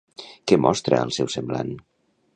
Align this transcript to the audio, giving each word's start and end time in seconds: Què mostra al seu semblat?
Què 0.51 0.57
mostra 0.63 1.01
al 1.03 1.13
seu 1.19 1.29
semblat? 1.37 1.73